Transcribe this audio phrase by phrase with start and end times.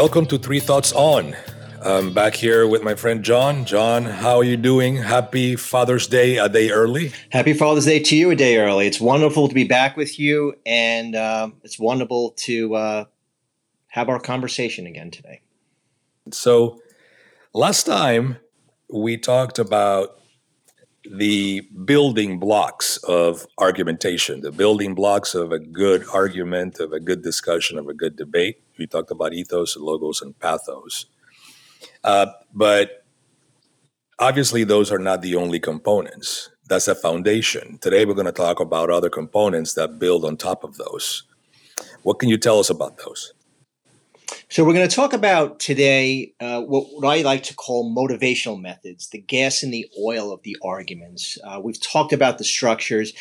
[0.00, 1.36] Welcome to Three Thoughts On.
[1.84, 3.66] I'm back here with my friend John.
[3.66, 4.96] John, how are you doing?
[4.96, 7.12] Happy Father's Day a day early.
[7.28, 8.86] Happy Father's Day to you a day early.
[8.86, 13.04] It's wonderful to be back with you, and uh, it's wonderful to uh,
[13.88, 15.42] have our conversation again today.
[16.32, 16.80] So,
[17.52, 18.38] last time
[18.90, 20.18] we talked about
[21.04, 27.22] the building blocks of argumentation, the building blocks of a good argument, of a good
[27.22, 28.62] discussion, of a good debate.
[28.78, 31.06] We talked about ethos, logos, and pathos.
[32.04, 33.04] Uh, but
[34.18, 36.50] obviously, those are not the only components.
[36.68, 37.78] That's a foundation.
[37.78, 41.24] Today, we're going to talk about other components that build on top of those.
[42.02, 43.32] What can you tell us about those?
[44.48, 48.60] So, we're going to talk about today uh, what, what, I like to call motivational
[48.60, 51.38] methods, the gas and the oil of the arguments.
[51.44, 53.12] Uh, we've talked about the structures.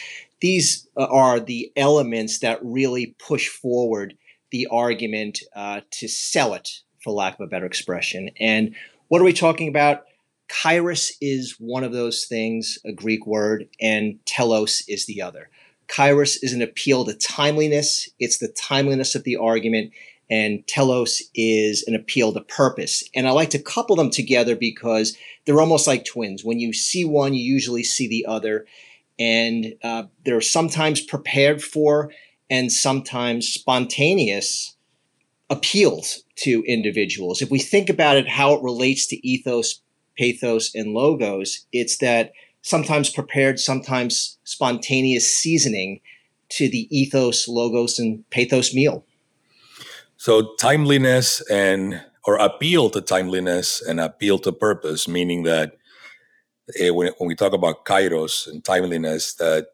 [0.41, 4.15] These uh, are the elements that really push forward
[4.51, 6.69] the argument uh, to sell it,
[7.03, 8.29] for lack of a better expression.
[8.39, 8.75] And
[9.07, 10.03] what are we talking about?
[10.49, 15.49] Kairos is one of those things, a Greek word, and telos is the other.
[15.87, 18.09] Kairos is an appeal to timeliness.
[18.19, 19.91] It's the timeliness of the argument
[20.29, 23.03] and telos is an appeal to purpose.
[23.15, 26.43] And I like to couple them together because they're almost like twins.
[26.43, 28.65] When you see one, you usually see the other.
[29.17, 32.11] And uh, they're sometimes prepared for
[32.49, 34.75] and sometimes spontaneous
[35.49, 37.41] appeals to individuals.
[37.41, 39.81] If we think about it, how it relates to ethos,
[40.17, 46.01] pathos, and logos, it's that sometimes prepared, sometimes spontaneous seasoning
[46.49, 49.05] to the ethos, logos, and pathos meal.
[50.19, 55.77] So timeliness and or appeal to timeliness and appeal to purpose, meaning that
[56.77, 59.67] eh, when, when we talk about kairos and timeliness, that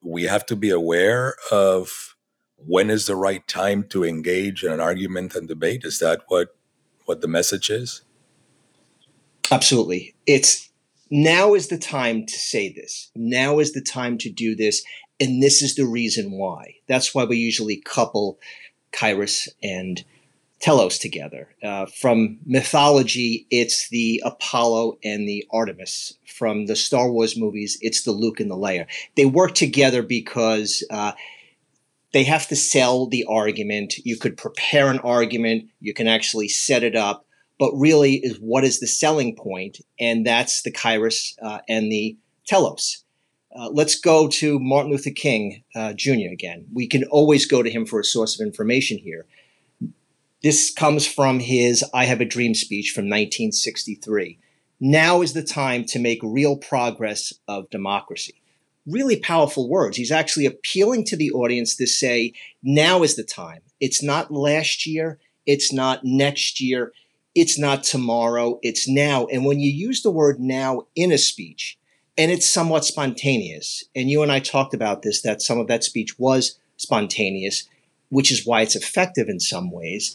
[0.00, 2.16] we have to be aware of
[2.56, 5.84] when is the right time to engage in an argument and debate.
[5.84, 6.56] Is that what
[7.04, 8.00] what the message is?
[9.50, 10.14] Absolutely.
[10.26, 10.70] It's
[11.10, 13.10] now is the time to say this.
[13.14, 14.82] Now is the time to do this.
[15.20, 16.76] And this is the reason why.
[16.88, 18.38] That's why we usually couple
[18.92, 20.04] Kairos and
[20.60, 21.48] Telos together.
[21.62, 26.14] Uh, from mythology, it's the Apollo and the Artemis.
[26.26, 28.86] From the Star Wars movies, it's the Luke and the Leia.
[29.16, 31.12] They work together because uh,
[32.12, 33.98] they have to sell the argument.
[34.04, 37.26] You could prepare an argument, you can actually set it up,
[37.58, 39.78] but really, is what is the selling point?
[39.98, 42.16] And that's the Kairos uh, and the
[42.46, 43.04] Telos.
[43.54, 46.32] Uh, let's go to Martin Luther King uh, Jr.
[46.32, 46.66] again.
[46.72, 49.26] We can always go to him for a source of information here.
[50.42, 54.38] This comes from his I Have a Dream speech from 1963.
[54.80, 58.40] Now is the time to make real progress of democracy.
[58.86, 59.96] Really powerful words.
[59.96, 62.32] He's actually appealing to the audience to say,
[62.62, 63.60] now is the time.
[63.78, 65.20] It's not last year.
[65.46, 66.92] It's not next year.
[67.34, 68.58] It's not tomorrow.
[68.62, 69.26] It's now.
[69.26, 71.78] And when you use the word now in a speech,
[72.16, 73.84] and it's somewhat spontaneous.
[73.94, 77.68] And you and I talked about this that some of that speech was spontaneous,
[78.10, 80.14] which is why it's effective in some ways.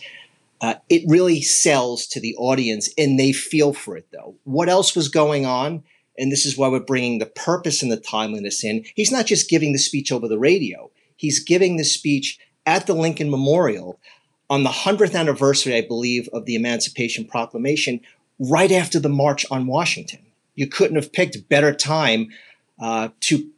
[0.59, 4.35] Uh, it really sells to the audience and they feel for it though.
[4.43, 5.83] What else was going on?
[6.17, 8.83] And this is why we're bringing the purpose and the timeliness in.
[8.95, 12.95] He's not just giving the speech over the radio, he's giving the speech at the
[12.95, 13.99] Lincoln Memorial
[14.49, 17.99] on the 100th anniversary, I believe, of the Emancipation Proclamation,
[18.39, 20.26] right after the March on Washington
[20.57, 22.27] you couldn't have picked better time
[22.81, 23.49] uh, to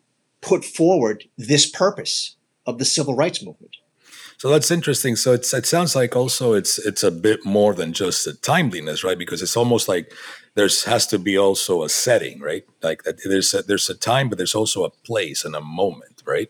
[0.42, 2.36] put forward this purpose
[2.68, 3.78] of the civil rights movement.
[4.38, 5.18] So that's interesting.
[5.18, 9.18] So it sounds like also it's it's a bit more than just the timeliness, right?
[9.18, 10.14] Because it's almost like
[10.56, 12.64] there's has to be also a setting, right?
[12.82, 16.50] Like there's a, there's a time, but there's also a place and a moment, right?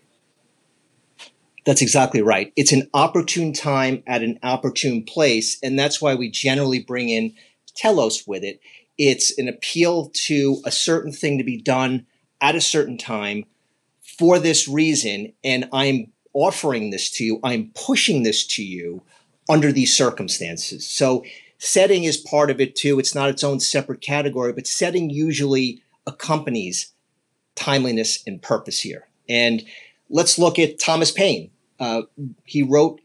[1.66, 2.52] That's exactly right.
[2.54, 7.34] It's an opportune time at an opportune place, and that's why we generally bring in
[7.74, 8.60] telos with it.
[9.02, 12.04] It's an appeal to a certain thing to be done
[12.38, 13.46] at a certain time
[14.02, 15.32] for this reason.
[15.42, 19.00] And I'm offering this to you, I'm pushing this to you
[19.48, 20.86] under these circumstances.
[20.86, 21.24] So,
[21.56, 22.98] setting is part of it too.
[22.98, 26.92] It's not its own separate category, but setting usually accompanies
[27.54, 29.08] timeliness and purpose here.
[29.30, 29.64] And
[30.10, 31.50] let's look at Thomas Paine.
[31.78, 32.02] Uh,
[32.44, 33.00] he wrote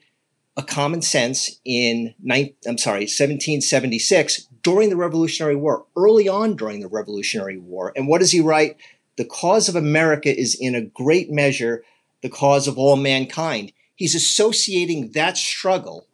[0.57, 6.79] a common sense in nine, I'm sorry, 1776 during the Revolutionary War, early on during
[6.79, 7.93] the Revolutionary War.
[7.95, 8.77] And what does he write?
[9.15, 11.83] The cause of America is in a great measure
[12.23, 13.71] the cause of all mankind.
[13.93, 16.07] He's associating that struggle,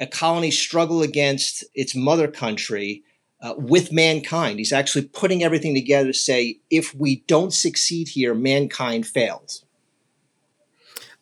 [0.00, 3.04] a colony's struggle against its mother country,
[3.40, 4.58] uh, with mankind.
[4.58, 9.64] He's actually putting everything together to say, if we don't succeed here, mankind fails.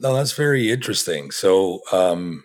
[0.00, 1.30] No, that's very interesting.
[1.30, 2.44] So um,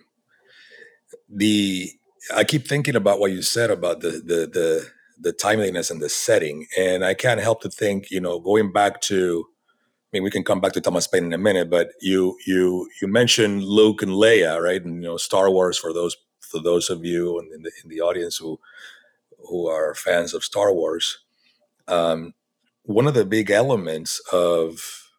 [1.30, 1.92] the
[2.34, 4.86] I keep thinking about what you said about the the the
[5.18, 9.00] the timeliness and the setting, and I can't help to think, you know, going back
[9.02, 9.46] to
[10.12, 12.88] I mean, we can come back to Thomas Paine in a minute, but you you
[13.00, 14.84] you mentioned Luke and Leia, right?
[14.84, 18.00] And you know, Star Wars for those for those of you in the, in the
[18.00, 18.58] audience who
[19.48, 21.18] who are fans of Star Wars.
[21.86, 22.34] Um,
[22.82, 25.09] one of the big elements of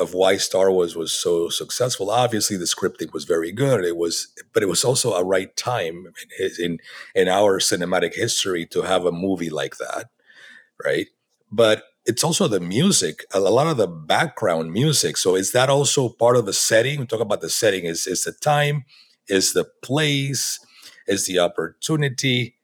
[0.00, 2.10] of why Star Wars was so successful.
[2.10, 3.84] Obviously, the scripting was very good.
[3.84, 6.06] It was, but it was also a right time
[6.38, 6.78] in in,
[7.14, 10.06] in our cinematic history to have a movie like that,
[10.84, 11.06] right?
[11.52, 15.16] But it's also the music, a lot of the background music.
[15.16, 16.98] So is that also part of the setting?
[16.98, 17.84] We talk about the setting.
[17.84, 18.84] Is is the time?
[19.28, 20.58] Is the place?
[21.06, 22.56] Is the opportunity?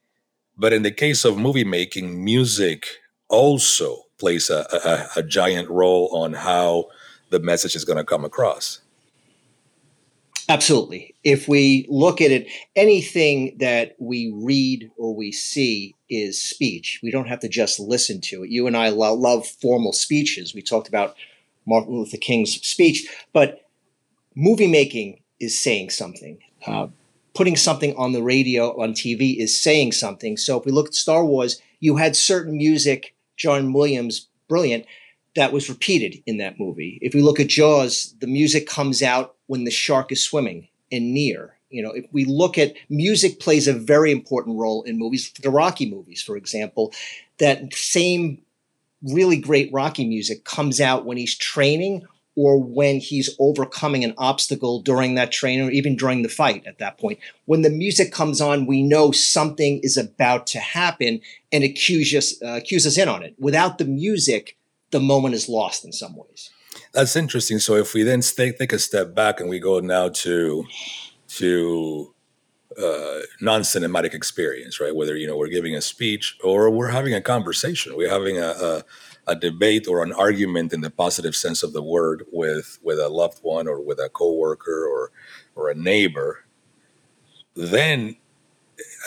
[0.57, 2.87] But in the case of movie making, music
[3.29, 6.87] also plays a, a, a giant role on how
[7.31, 8.81] the message is going to come across.
[10.49, 11.15] Absolutely.
[11.25, 17.01] If we look at it, anything that we read or we see is speech.
[17.03, 18.51] We don't have to just listen to it.
[18.51, 20.55] You and I lo- love formal speeches.
[20.55, 21.17] We talked about
[21.67, 23.67] Martin Luther King's speech, but
[24.37, 26.39] movie making is saying something.
[26.65, 26.89] Uh,
[27.35, 30.37] putting something on the radio, on TV is saying something.
[30.37, 34.87] So if we look at Star Wars, you had certain music, John Williams, brilliant,
[35.37, 36.99] that was repeated in that movie.
[37.01, 41.15] If we look at Jaws, the music comes out when the shark is swimming and
[41.15, 41.57] near.
[41.71, 45.51] You know, if we look at music plays a very important role in movies, the
[45.51, 46.93] Rocky movies, for example,
[47.39, 48.43] that same
[49.03, 52.07] really great Rocky music comes out when he's training
[52.37, 56.79] or when he's overcoming an obstacle during that training or even during the fight at
[56.79, 57.19] that point.
[57.47, 61.79] When the music comes on, we know something is about to happen and it
[62.15, 63.35] us, uh, cues us in on it.
[63.39, 64.56] Without the music,
[64.91, 66.51] the moment is lost in some ways.
[66.93, 67.59] That's interesting.
[67.59, 70.65] So if we then stay, take a step back and we go now to
[71.29, 72.15] to
[72.79, 74.95] uh, non-cinematic experience, right?
[74.95, 78.49] Whether you know we're giving a speech or we're having a conversation, we're having a,
[78.49, 78.85] a
[79.29, 83.09] a debate or an argument in the positive sense of the word with with a
[83.09, 85.11] loved one or with a coworker or
[85.55, 86.45] or a neighbor,
[87.55, 88.17] then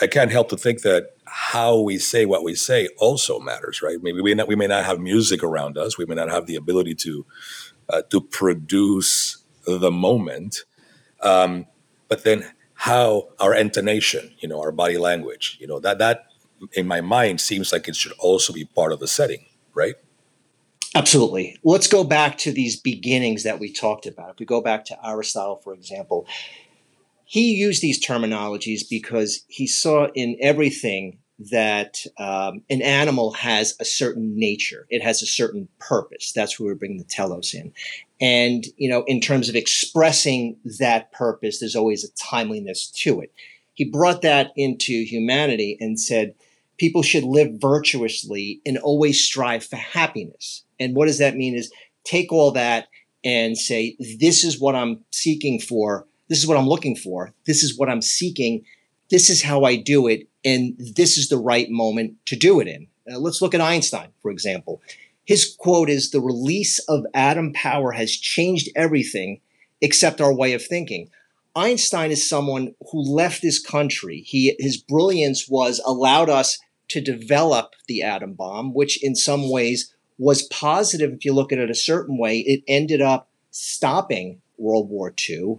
[0.02, 3.98] I can't help to think that how we say what we say also matters, right?
[4.02, 6.56] Maybe we not, we may not have music around us, we may not have the
[6.56, 7.24] ability to
[7.88, 10.64] uh, to produce the moment,
[11.20, 11.66] um,
[12.08, 16.26] but then how our intonation, you know, our body language, you know, that that
[16.72, 19.94] in my mind seems like it should also be part of the setting, right?
[20.94, 21.56] Absolutely.
[21.62, 24.30] Let's go back to these beginnings that we talked about.
[24.30, 26.26] If we go back to Aristotle, for example,
[27.30, 31.18] he used these terminologies because he saw in everything
[31.52, 34.84] that um, an animal has a certain nature.
[34.90, 36.32] It has a certain purpose.
[36.32, 37.72] That's where we bring the telos in.
[38.20, 43.32] And, you know, in terms of expressing that purpose, there's always a timeliness to it.
[43.74, 46.34] He brought that into humanity and said,
[46.78, 50.64] people should live virtuously and always strive for happiness.
[50.80, 51.72] And what does that mean is
[52.02, 52.88] take all that
[53.22, 56.08] and say, this is what I'm seeking for.
[56.30, 57.34] This is what I'm looking for.
[57.44, 58.64] This is what I'm seeking.
[59.10, 60.28] This is how I do it.
[60.44, 62.86] And this is the right moment to do it in.
[63.10, 64.80] Uh, let's look at Einstein, for example.
[65.24, 69.40] His quote is the release of atom power has changed everything
[69.80, 71.10] except our way of thinking.
[71.56, 74.22] Einstein is someone who left this country.
[74.24, 79.92] He, his brilliance was allowed us to develop the atom bomb, which in some ways
[80.16, 81.12] was positive.
[81.12, 85.58] If you look at it a certain way, it ended up stopping World War II,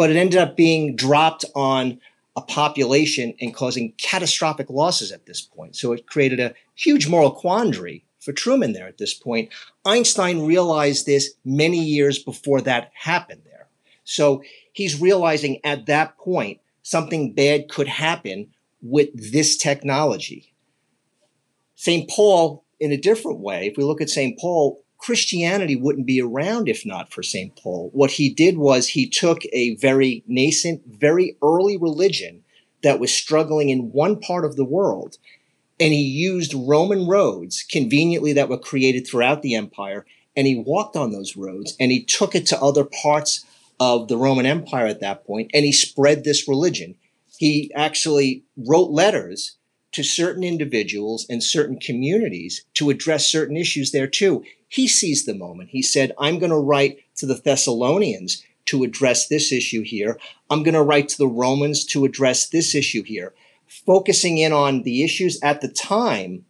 [0.00, 2.00] but it ended up being dropped on
[2.34, 5.76] a population and causing catastrophic losses at this point.
[5.76, 9.50] So it created a huge moral quandary for Truman there at this point.
[9.84, 13.68] Einstein realized this many years before that happened there.
[14.04, 14.42] So
[14.72, 20.54] he's realizing at that point something bad could happen with this technology.
[21.74, 22.08] St.
[22.08, 24.38] Paul, in a different way, if we look at St.
[24.38, 27.56] Paul, Christianity wouldn't be around if not for St.
[27.56, 27.90] Paul.
[27.92, 32.44] What he did was he took a very nascent, very early religion
[32.82, 35.16] that was struggling in one part of the world,
[35.78, 40.04] and he used Roman roads conveniently that were created throughout the empire,
[40.36, 43.44] and he walked on those roads and he took it to other parts
[43.80, 46.94] of the Roman Empire at that point, and he spread this religion.
[47.38, 49.56] He actually wrote letters
[49.92, 54.44] to certain individuals and certain communities to address certain issues there too.
[54.68, 55.70] He seized the moment.
[55.70, 60.18] He said, I'm going to write to the Thessalonians to address this issue here.
[60.48, 63.34] I'm going to write to the Romans to address this issue here,
[63.66, 66.44] focusing in on the issues at the time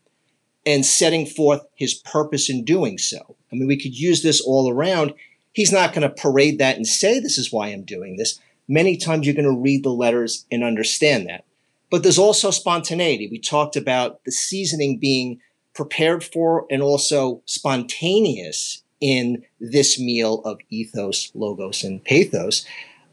[0.67, 3.37] and setting forth his purpose in doing so.
[3.51, 5.15] I mean, we could use this all around.
[5.53, 8.39] He's not going to parade that and say, This is why I'm doing this.
[8.69, 11.45] Many times you're going to read the letters and understand that.
[11.91, 13.29] But there's also spontaneity.
[13.31, 15.41] We talked about the seasoning being
[15.75, 22.65] prepared for and also spontaneous in this meal of ethos, logos, and pathos.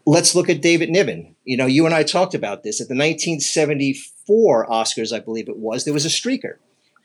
[0.05, 1.35] Let's look at David Niven.
[1.43, 5.57] You know, you and I talked about this at the 1974 Oscars, I believe it
[5.57, 5.85] was.
[5.85, 6.55] There was a streaker.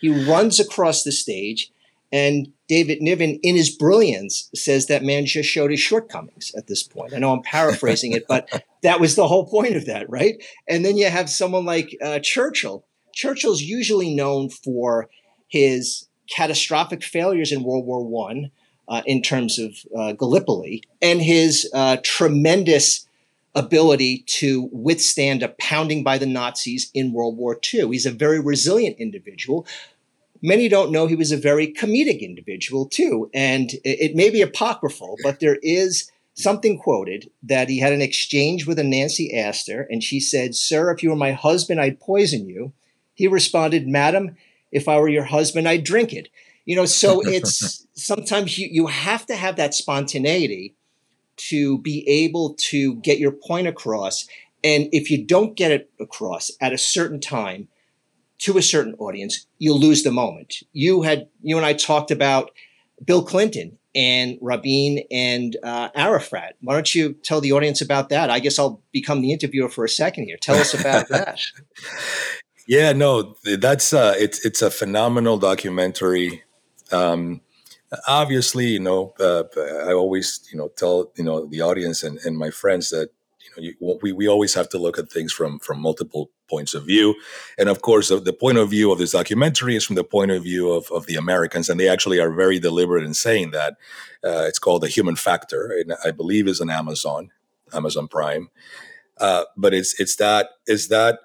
[0.00, 1.70] He runs across the stage,
[2.12, 6.82] and David Niven, in his brilliance, says that man just showed his shortcomings at this
[6.82, 7.14] point.
[7.14, 8.48] I know I'm paraphrasing it, but
[8.82, 10.42] that was the whole point of that, right?
[10.68, 12.84] And then you have someone like uh, Churchill.
[13.14, 15.08] Churchill's usually known for
[15.48, 18.50] his catastrophic failures in World War One
[18.88, 23.06] uh, in terms of uh, Gallipoli and his uh, tremendous
[23.54, 27.88] ability to withstand a pounding by the Nazis in World War II.
[27.88, 29.66] He's a very resilient individual.
[30.42, 34.42] Many don't know he was a very comedic individual too, and it, it may be
[34.42, 39.86] apocryphal, but there is something quoted that he had an exchange with a Nancy Astor,
[39.90, 42.72] and she said, "Sir, if you were my husband, I'd poison you."
[43.14, 44.36] He responded, "Madam."
[44.72, 46.28] if I were your husband, I'd drink it.
[46.64, 50.74] You know, so it's sometimes you, you have to have that spontaneity
[51.36, 54.26] to be able to get your point across.
[54.64, 57.68] And if you don't get it across at a certain time
[58.42, 60.56] to a certain audience, you'll lose the moment.
[60.72, 62.50] You had, you and I talked about
[63.04, 66.56] Bill Clinton and Rabin and uh, Arafat.
[66.60, 68.30] Why don't you tell the audience about that?
[68.30, 70.36] I guess I'll become the interviewer for a second here.
[70.36, 71.40] Tell us about that.
[72.66, 76.44] Yeah, no, that's uh, it's it's a phenomenal documentary.
[76.92, 77.40] Um,
[78.06, 79.44] obviously, you know, uh,
[79.84, 83.10] I always you know tell you know the audience and, and my friends that
[83.44, 86.74] you know you, we we always have to look at things from from multiple points
[86.74, 87.14] of view,
[87.58, 90.42] and of course, the, point of view of this documentary is from the point of
[90.42, 93.76] view of of the Americans, and they actually are very deliberate in saying that.
[94.24, 97.32] Uh, it's called the Human Factor, and I believe is on Amazon,
[97.72, 98.50] Amazon Prime.
[99.18, 101.18] Uh, but it's it's that is that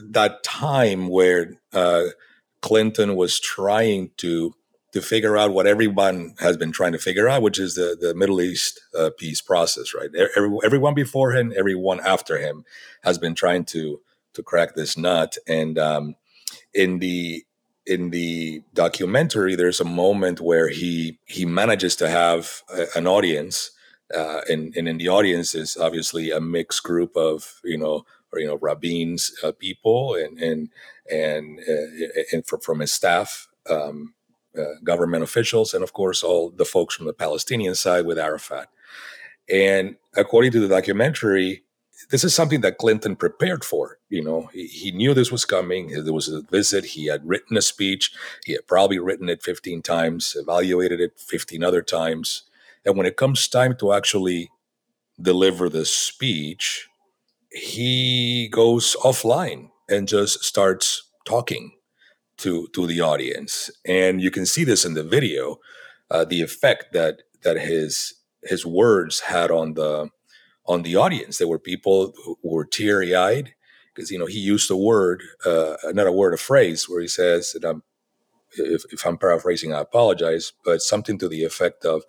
[0.00, 2.06] that time where uh,
[2.62, 4.54] Clinton was trying to
[4.92, 8.14] to figure out what everyone has been trying to figure out, which is the the
[8.14, 10.10] Middle East uh, peace process, right?
[10.36, 12.64] Every, everyone before him, everyone after him,
[13.02, 14.00] has been trying to
[14.34, 15.36] to crack this nut.
[15.46, 16.16] And um,
[16.74, 17.44] in the
[17.86, 23.70] in the documentary, there's a moment where he he manages to have a, an audience,
[24.14, 28.40] uh, and and in the audience is obviously a mixed group of you know or
[28.40, 30.68] you know Rabin's uh, people and and
[31.10, 34.14] and, uh, and from, from his staff, um,
[34.58, 38.68] Uh, government officials, and of course all the folks from the Palestinian side with Arafat.
[39.48, 41.62] And according to the documentary,
[42.10, 43.98] this is something that Clinton prepared for.
[44.08, 46.04] You know, he, he, knew this was coming.
[46.04, 46.84] There was a visit.
[46.84, 48.12] He had written a speech.
[48.44, 52.42] He had probably written it 15 times, evaluated it 15 other times.
[52.84, 54.50] And when it comes time to actually
[55.20, 56.88] deliver the speech,
[57.52, 61.72] he goes offline and just starts talking
[62.40, 63.70] to to the audience.
[63.86, 65.60] And you can see this in the video
[66.10, 70.10] uh, the effect that that his his words had on the
[70.66, 71.38] on the audience.
[71.38, 73.54] There were people who were teary-eyed
[73.94, 77.08] because you know he used a word uh, not a word a phrase where he
[77.08, 77.82] says that I'm,
[78.56, 82.02] if, if i'm paraphrasing i apologize but something to the effect of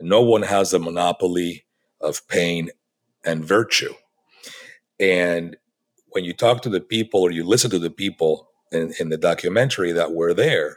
[0.00, 1.64] no one has the monopoly
[2.00, 2.70] of pain
[3.24, 3.94] and virtue.
[4.98, 5.56] And
[6.08, 9.16] when you talk to the people or you listen to the people in, in the
[9.16, 10.76] documentary that were there,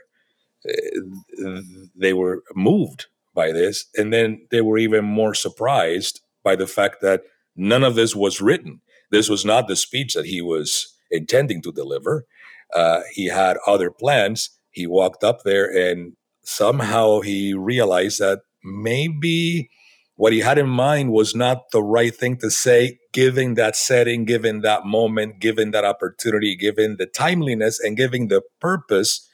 [0.67, 1.61] eh,
[1.95, 3.85] they were moved by this.
[3.95, 7.21] And then they were even more surprised by the fact that
[7.55, 8.81] none of this was written.
[9.11, 12.25] This was not the speech that he was intending to deliver.
[12.73, 14.49] Uh, he had other plans.
[14.71, 19.69] He walked up there and somehow he realized that maybe
[20.15, 24.25] what he had in mind was not the right thing to say, given that setting,
[24.25, 29.27] given that moment, given that opportunity, given the timeliness, and giving the purpose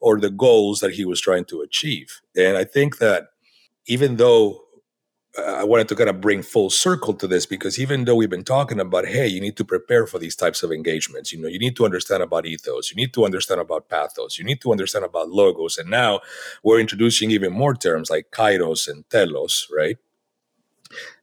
[0.00, 2.20] or the goals that he was trying to achieve.
[2.36, 3.28] And I think that
[3.86, 4.60] even though
[5.36, 8.30] uh, I wanted to kind of bring full circle to this because even though we've
[8.30, 11.48] been talking about, hey, you need to prepare for these types of engagements, you know,
[11.48, 14.72] you need to understand about ethos, you need to understand about pathos, you need to
[14.72, 15.78] understand about logos.
[15.78, 16.20] And now
[16.62, 19.96] we're introducing even more terms like kairos and telos, right?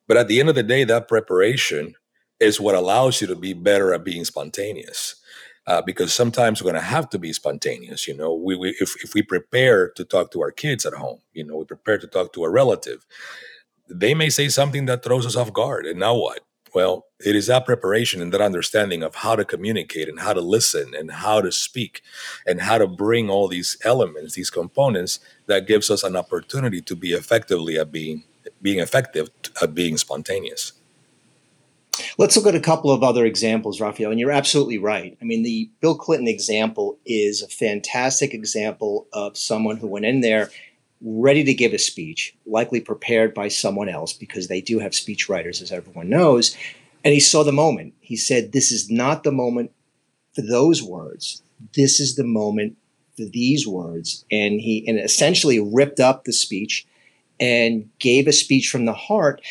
[0.07, 1.95] But at the end of the day, that preparation
[2.39, 5.15] is what allows you to be better at being spontaneous.
[5.67, 8.07] Uh, because sometimes we're going to have to be spontaneous.
[8.07, 11.22] You know, we, we if, if we prepare to talk to our kids at home,
[11.34, 13.03] you know, we prepare to talk to a relative,
[13.89, 15.88] they may say something that throws us off guard.
[15.88, 16.41] And now what?
[16.75, 20.41] Well, it is that preparation and that understanding of how to communicate and how to
[20.41, 22.01] listen and how to speak
[22.45, 26.95] and how to bring all these elements, these components that gives us an opportunity to
[26.95, 28.25] be effectively at being
[28.65, 30.74] being effective at uh, being spontaneous.
[32.17, 34.10] Let's look at a couple of other examples, Raphael.
[34.10, 35.15] And you're absolutely right.
[35.22, 40.22] I mean, the Bill Clinton example is a fantastic example of someone who went in
[40.22, 40.50] there
[41.00, 45.29] ready to give a speech, likely prepared by someone else because they do have speech
[45.29, 46.57] writers, as everyone knows.
[47.03, 47.93] And he saw the moment.
[48.00, 49.72] He said, This is not the moment
[50.34, 51.43] for those words.
[51.75, 52.77] This is the moment
[53.15, 54.25] for these words.
[54.31, 56.88] And he and essentially ripped up the speech
[57.39, 59.41] and gave a speech from the heart.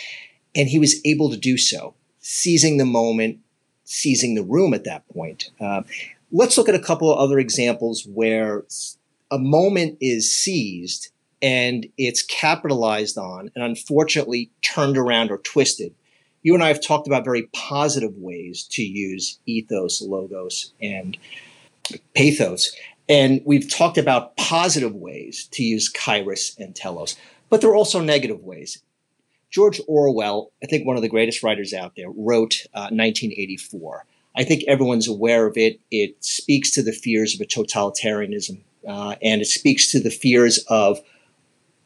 [0.54, 3.38] And he was able to do so seizing the moment,
[3.84, 5.50] seizing the room at that point.
[5.60, 5.82] Uh,
[6.32, 8.64] let's look at a couple of other examples where
[9.30, 11.10] a moment is seized
[11.42, 15.94] and it's capitalized on and unfortunately turned around or twisted.
[16.42, 21.16] You and I have talked about very positive ways to use ethos, logos, and
[22.14, 22.74] pathos.
[23.08, 27.16] And we've talked about positive ways to use kairos and telos,
[27.54, 28.82] but there are also negative ways.
[29.48, 34.04] George Orwell, I think one of the greatest writers out there, wrote uh, 1984.
[34.36, 35.78] I think everyone's aware of it.
[35.88, 40.64] It speaks to the fears of a totalitarianism, uh, and it speaks to the fears
[40.66, 40.98] of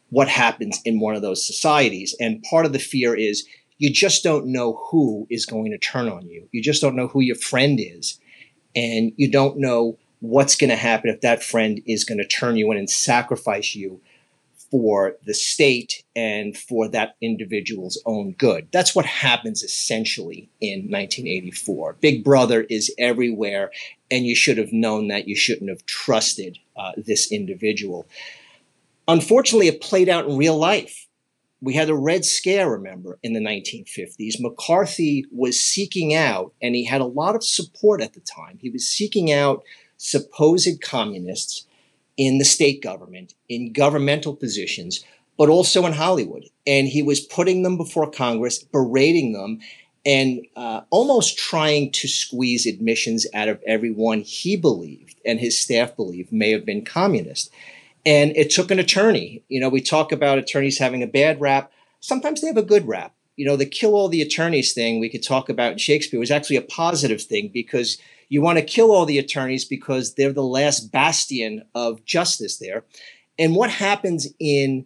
[0.09, 2.15] what happens in one of those societies.
[2.19, 3.47] And part of the fear is
[3.77, 6.49] you just don't know who is going to turn on you.
[6.51, 8.19] You just don't know who your friend is.
[8.75, 12.55] And you don't know what's going to happen if that friend is going to turn
[12.55, 14.01] you in and sacrifice you
[14.71, 18.67] for the state and for that individual's own good.
[18.71, 21.97] That's what happens essentially in 1984.
[21.99, 23.71] Big Brother is everywhere,
[24.11, 25.27] and you should have known that.
[25.27, 28.07] You shouldn't have trusted uh, this individual.
[29.07, 31.07] Unfortunately, it played out in real life.
[31.61, 34.39] We had a Red Scare, remember, in the 1950s.
[34.39, 38.59] McCarthy was seeking out, and he had a lot of support at the time.
[38.61, 39.63] He was seeking out
[39.97, 41.65] supposed communists
[42.19, 45.05] in the state government, in governmental positions,
[45.37, 46.43] but also in Hollywood.
[46.67, 49.59] And he was putting them before Congress, berating them,
[50.05, 55.95] and uh, almost trying to squeeze admissions out of everyone he believed and his staff
[55.95, 57.51] believed may have been communist.
[58.05, 59.43] And it took an attorney.
[59.47, 61.71] You know, we talk about attorneys having a bad rap.
[62.01, 63.13] Sometimes they have a good rap.
[63.37, 66.31] You know, the kill all the attorneys thing we could talk about in Shakespeare was
[66.31, 67.97] actually a positive thing because
[68.29, 72.85] you want to kill all the attorneys because they're the last bastion of justice there.
[73.39, 74.85] And what happens in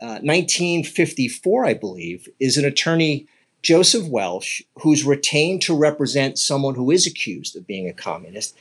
[0.00, 3.26] uh, 1954, I believe, is an attorney,
[3.62, 8.54] Joseph Welch, who's retained to represent someone who is accused of being a communist.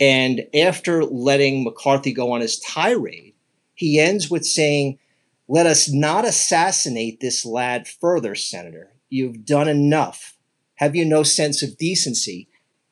[0.00, 3.34] And after letting McCarthy go on his tirade,
[3.74, 4.98] he ends with saying,
[5.46, 8.90] Let us not assassinate this lad further, Senator.
[9.08, 10.36] You've done enough.
[10.76, 12.48] Have you no sense of decency?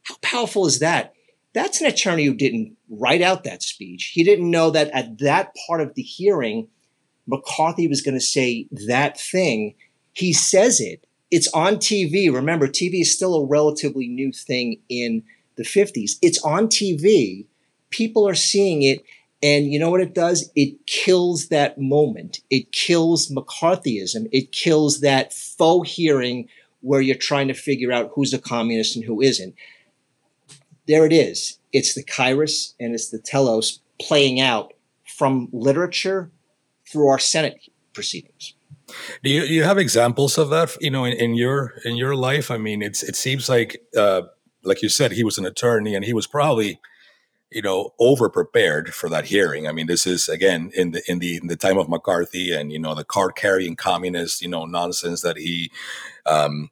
[0.09, 1.13] How powerful is that?
[1.53, 4.13] That's an attorney who didn't write out that speech.
[4.15, 6.69] He didn't know that at that part of the hearing,
[7.27, 9.75] McCarthy was going to say that thing.
[10.13, 11.07] He says it.
[11.31, 12.33] It's on TV.
[12.33, 15.25] Remember, TV is still a relatively new thing in
[15.57, 16.13] the 50s.
[16.23, 17.45] It's on TV.
[17.91, 19.05] People are seeing it.
[19.43, 20.51] And you know what it does?
[20.57, 22.41] It kills that moment.
[22.51, 24.27] It kills McCarthyism.
[24.33, 26.49] It kills that faux hearing
[26.81, 29.55] where you're trying to figure out who's a communist and who isn't
[30.89, 31.59] there it is.
[31.73, 34.73] It's the kairos and it's the telos playing out
[35.07, 36.31] from literature
[36.91, 37.61] through our Senate
[37.93, 38.55] proceedings.
[39.23, 40.75] Do you, you have examples of that?
[40.81, 44.23] You know, in, in your in your life, I mean, it's it seems like, uh,
[44.65, 46.81] like you said, he was an attorney, and he was probably,
[47.51, 49.69] you know, over prepared for that hearing.
[49.69, 52.73] I mean, this is again in the in the in the time of McCarthy, and
[52.73, 55.71] you know, the card carrying communist, you know, nonsense that he
[56.25, 56.71] um,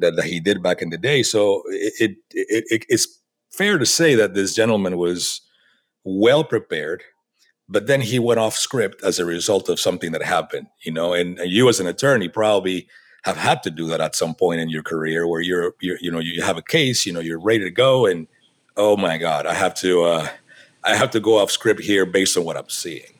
[0.00, 1.22] that, that, he did back in the day.
[1.22, 5.40] So it, it, it, it's fair to say that this gentleman was
[6.04, 7.02] well prepared,
[7.68, 10.68] but then he went off script as a result of something that happened.
[10.84, 12.88] You know, and, and you as an attorney probably
[13.24, 16.10] have had to do that at some point in your career where you're, you're you
[16.10, 18.26] know you have a case, you know, you're ready to go, and
[18.76, 20.28] oh my god, I have to uh,
[20.84, 23.18] I have to go off script here based on what I'm seeing.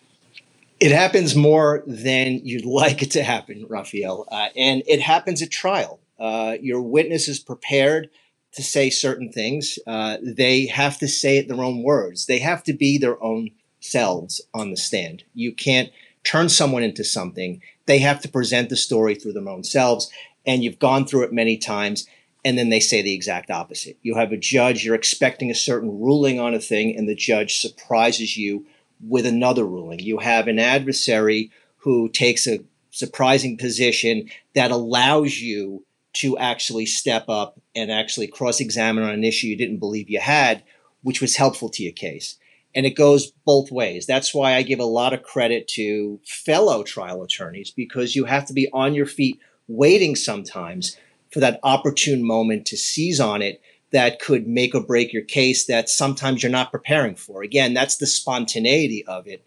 [0.81, 5.51] It happens more than you'd like it to happen, Raphael, uh, and it happens at
[5.51, 6.01] trial.
[6.19, 8.11] Uh, your witness is prepared
[8.53, 9.79] to say certain things.
[9.87, 12.27] Uh, they have to say it their own words.
[12.27, 15.25] They have to be their own selves on the stand.
[15.35, 15.91] You can't
[16.25, 17.61] turn someone into something.
[17.87, 20.11] They have to present the story through their own selves.
[20.47, 22.07] And you've gone through it many times.
[22.45, 23.99] And then they say the exact opposite.
[24.03, 27.61] You have a judge, you're expecting a certain ruling on a thing, and the judge
[27.61, 28.67] surprises you
[29.01, 30.01] with another ruling.
[30.01, 37.29] You have an adversary who takes a surprising position that allows you to actually step
[37.29, 40.63] up and actually cross examine on an issue you didn't believe you had,
[41.03, 42.39] which was helpful to your case.
[42.75, 44.07] And it goes both ways.
[44.07, 48.47] That's why I give a lot of credit to fellow trial attorneys because you have
[48.47, 50.97] to be on your feet waiting sometimes
[51.31, 53.61] for that opportune moment to seize on it
[53.93, 57.43] that could make or break your case that sometimes you're not preparing for.
[57.43, 59.45] Again, that's the spontaneity of it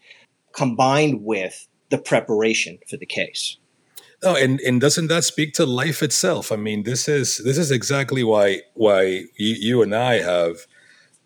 [0.52, 3.58] combined with the preparation for the case.
[4.22, 6.50] No, and, and doesn't that speak to life itself?
[6.50, 9.02] I mean, this is this is exactly why why
[9.36, 10.66] you, you and I have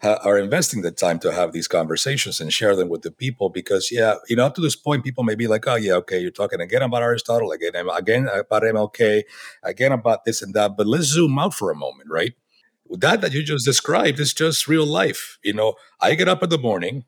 [0.02, 3.92] are investing the time to have these conversations and share them with the people because
[3.92, 6.30] yeah you know up to this point people may be like oh yeah okay you're
[6.30, 9.22] talking again about aristotle again um, again about mlk
[9.62, 12.34] again about this and that but let's zoom out for a moment right
[12.90, 16.48] that that you just described is just real life you know i get up in
[16.48, 17.04] the morning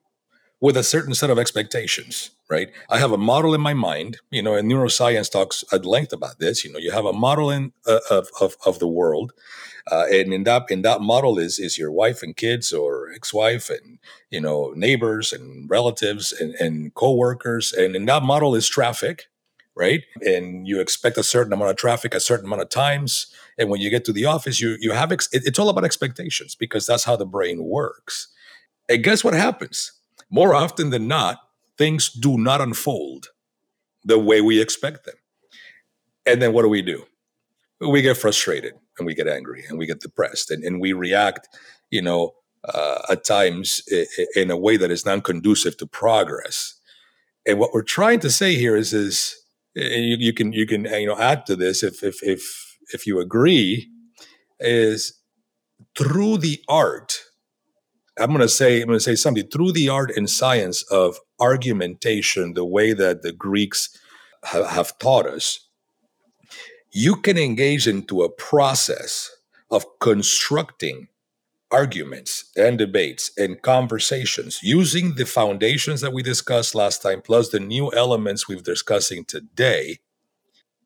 [0.62, 2.70] with a certain set of expectations right?
[2.90, 6.38] I have a model in my mind you know and neuroscience talks at length about
[6.38, 9.33] this you know you have a model in uh, of, of, of the world
[9.90, 13.68] uh, and in that in that model is is your wife and kids or ex-wife
[13.68, 13.98] and
[14.31, 19.27] you know neighbors and relatives and, and co-workers and in that model is traffic
[19.75, 20.03] right?
[20.20, 23.27] And you expect a certain amount of traffic a certain amount of times
[23.59, 26.55] and when you get to the office you you have ex- it's all about expectations
[26.55, 28.29] because that's how the brain works.
[28.88, 29.92] And guess what happens
[30.33, 31.38] more often than not
[31.79, 33.29] things do not unfold
[34.05, 35.14] the way we expect them
[36.27, 37.05] and then what do we do
[37.88, 41.49] we get frustrated and we get angry and we get depressed and, and we react,
[41.90, 43.83] you know, uh, at times
[44.37, 46.75] in a way that is non conducive to progress.
[47.45, 49.37] And what we're trying to say here is, is
[49.75, 53.18] you, you can you can you know add to this if if if if you
[53.18, 53.90] agree,
[54.61, 55.14] is
[55.99, 57.21] through the art.
[58.18, 59.46] I'm going to say I'm going to say something.
[59.48, 63.96] Through the art and science of argumentation, the way that the Greeks
[64.44, 65.61] ha- have taught us
[66.92, 69.31] you can engage into a process
[69.70, 71.09] of constructing
[71.70, 77.59] arguments and debates and conversations using the foundations that we discussed last time plus the
[77.59, 79.98] new elements we've discussing today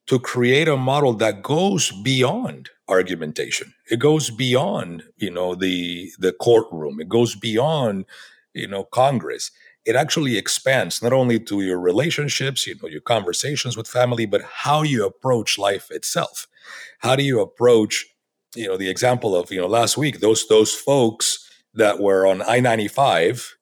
[0.06, 6.32] to create a model that goes beyond argumentation it goes beyond you know the the
[6.32, 8.04] courtroom it goes beyond
[8.54, 9.50] you know congress
[9.86, 14.42] it actually expands not only to your relationships, you know, your conversations with family, but
[14.42, 16.48] how you approach life itself.
[16.98, 18.04] How do you approach,
[18.56, 22.42] you know, the example of, you know, last week, those those folks that were on
[22.42, 23.52] I-95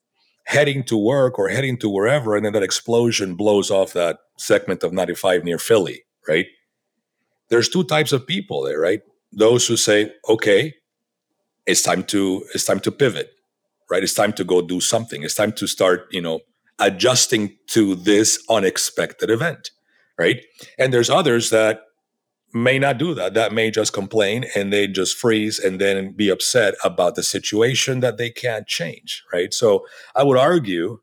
[0.46, 4.82] heading to work or heading to wherever, and then that explosion blows off that segment
[4.82, 6.46] of 95 near Philly, right?
[7.48, 9.02] There's two types of people there, right?
[9.36, 10.74] Those who say, okay,
[11.66, 13.34] it's time to it's time to pivot
[13.90, 14.02] right?
[14.02, 15.22] It's time to go do something.
[15.22, 16.40] It's time to start, you know,
[16.78, 19.70] adjusting to this unexpected event,
[20.18, 20.42] right?
[20.78, 21.82] And there's others that
[22.52, 26.28] may not do that, that may just complain and they just freeze and then be
[26.28, 29.52] upset about the situation that they can't change, right?
[29.52, 31.00] So I would argue,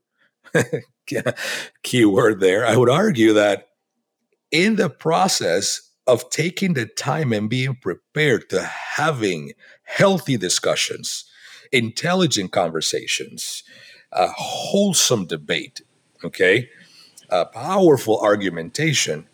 [1.82, 3.68] key word there, I would argue that
[4.50, 9.52] in the process of taking the time and being prepared to having
[9.84, 11.24] healthy discussions,
[11.70, 13.62] intelligent conversations,
[14.12, 15.82] a wholesome debate,
[16.24, 16.68] okay,
[17.30, 19.26] a powerful argumentation,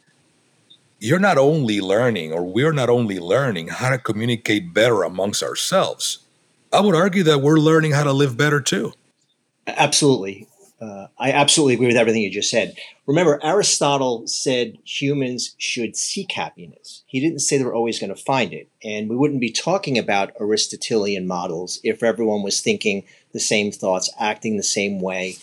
[1.01, 6.19] you're not only learning, or we're not only learning how to communicate better amongst ourselves.
[6.73, 8.93] I would argue that we're learning how to live better too.
[9.67, 10.48] Absolutely.
[10.81, 12.77] Uh, I absolutely agree with everything you just said.
[13.07, 17.03] Remember, Aristotle said humans should seek happiness.
[17.07, 18.69] He didn't say they were always going to find it.
[18.85, 24.09] And we wouldn't be talking about Aristotelian models if everyone was thinking the same thoughts,
[24.21, 25.37] acting the same way,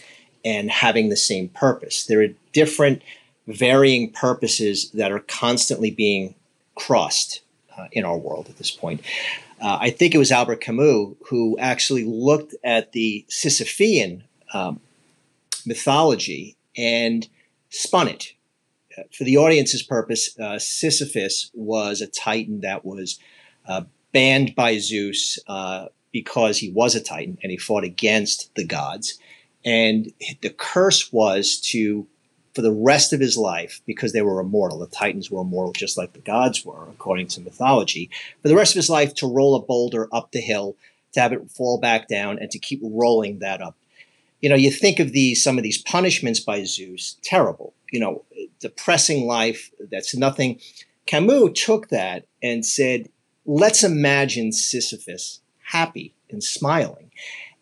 [0.46, 2.06] and having the same purpose.
[2.06, 3.02] There are different,
[3.48, 6.36] varying purposes that are constantly being
[6.76, 7.42] crossed
[7.78, 9.02] uh, in our world at this point.
[9.62, 14.80] Uh, I think it was Albert Camus who actually looked at the Sisyphean um,
[15.66, 17.28] mythology and
[17.70, 18.34] spun it.
[18.98, 23.20] Uh, for the audience's purpose, uh, Sisyphus was a titan that was
[23.68, 23.82] uh,
[24.14, 29.20] banned by Zeus uh, because he was a titan and he fought against the gods.
[29.66, 32.08] And the curse was to,
[32.54, 35.98] for the rest of his life, because they were immortal, the titans were immortal just
[35.98, 38.10] like the gods were, according to mythology,
[38.42, 40.78] for the rest of his life to roll a boulder up the hill,
[41.14, 43.76] to have it fall back down, and to keep rolling that up
[44.46, 47.74] you know, you think of these some of these punishments by Zeus, terrible.
[47.92, 48.26] You know,
[48.60, 49.72] depressing life.
[49.90, 50.60] That's nothing.
[51.08, 53.10] Camus took that and said,
[53.48, 55.40] "Let's imagine Sisyphus
[55.72, 57.10] happy and smiling."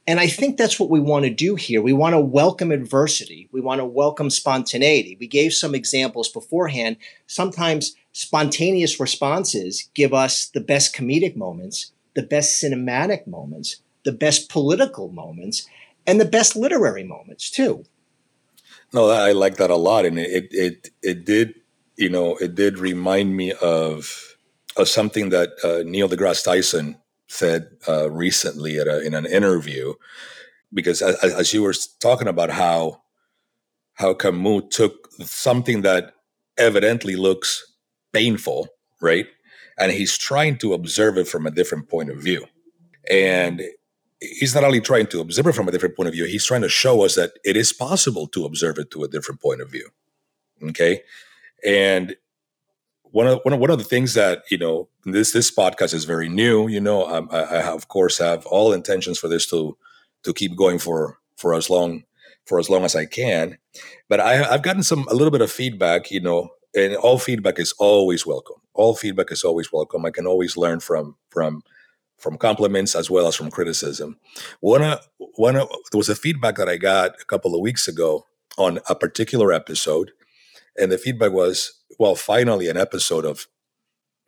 [0.05, 1.81] And I think that's what we want to do here.
[1.81, 3.47] We want to welcome adversity.
[3.53, 5.15] We want to welcome spontaneity.
[5.17, 6.97] We gave some examples beforehand.
[7.27, 14.49] Sometimes spontaneous responses give us the best comedic moments, the best cinematic moments, the best
[14.49, 15.65] political moments
[16.05, 17.85] and the best literary moments too.
[18.93, 21.55] No, I like that a lot, and it it it did
[21.97, 24.35] you know it did remind me of
[24.77, 29.93] of something that uh, Neil deGrasse Tyson said uh, recently a, in an interview,
[30.73, 33.01] because as, as, you were talking about how
[33.95, 36.13] how Camus took something that
[36.57, 37.73] evidently looks
[38.11, 38.67] painful,
[39.01, 39.27] right,
[39.79, 42.45] and he's trying to observe it from a different point of view,
[43.09, 43.63] and
[44.39, 46.61] he's not only trying to observe it from a different point of view, he's trying
[46.61, 49.69] to show us that it is possible to observe it to a different point of
[49.69, 49.89] view.
[50.61, 51.01] Okay.
[51.65, 52.15] And
[53.03, 56.05] one of, one of, one of the things that, you know, this, this podcast is
[56.05, 59.77] very new, you know, um, I, I, of course have all intentions for this to,
[60.23, 62.03] to keep going for, for as long,
[62.45, 63.57] for as long as I can.
[64.09, 67.59] But I, I've gotten some, a little bit of feedback, you know, and all feedback
[67.59, 68.57] is always welcome.
[68.73, 70.05] All feedback is always welcome.
[70.05, 71.61] I can always learn from, from,
[72.23, 74.17] from compliments as well as from criticism.
[74.61, 74.99] One, uh,
[75.35, 78.25] one, uh, there was a feedback that I got a couple of weeks ago
[78.57, 80.11] on a particular episode,
[80.79, 83.47] and the feedback was, "Well, finally, an episode of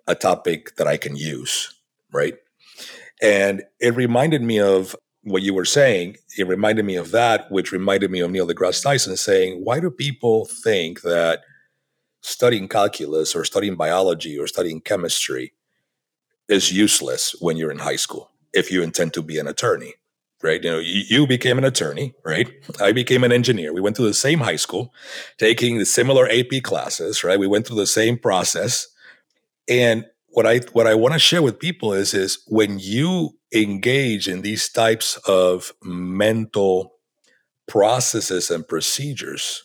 [0.06, 1.74] a topic that I can use."
[2.12, 2.36] Right,
[3.22, 6.18] and it reminded me of what you were saying.
[6.38, 9.90] It reminded me of that, which reminded me of Neil deGrasse Tyson saying, "Why do
[9.90, 11.42] people think that?"
[12.22, 15.54] Studying calculus or studying biology or studying chemistry
[16.48, 19.94] is useless when you're in high school if you intend to be an attorney
[20.44, 20.64] right?
[20.64, 22.48] You know you, became an attorney right?
[22.80, 23.74] I became an engineer.
[23.74, 24.94] We went to the same high school
[25.40, 27.40] taking the similar ap classes right?
[27.40, 28.88] We went through the same process.
[29.68, 30.06] And
[30.36, 34.42] what i what i want to share with people is is when you engage in
[34.42, 36.94] these types of mental
[37.68, 39.64] processes and procedures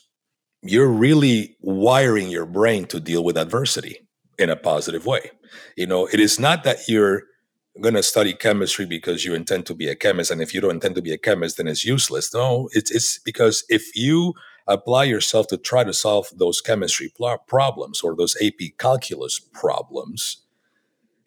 [0.63, 4.07] you're really wiring your brain to deal with adversity
[4.41, 5.31] in a positive way.
[5.77, 7.23] You know, it is not that you're
[7.81, 10.71] going to study chemistry because you intend to be a chemist, and if you don't
[10.71, 12.33] intend to be a chemist, then it's useless.
[12.33, 14.33] No, it's it's because if you
[14.67, 20.37] apply yourself to try to solve those chemistry pl- problems or those AP calculus problems,